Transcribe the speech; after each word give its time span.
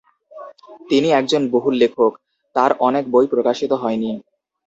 তিনি 0.89 1.09
একজন 1.11 1.41
বহুল 1.51 1.75
লেখক, 1.75 2.11
তাঁর 2.55 2.71
অনেক 2.79 3.03
বই 3.11 3.25
প্রকাশিত 3.27 3.71
হয়নি। 3.81 4.11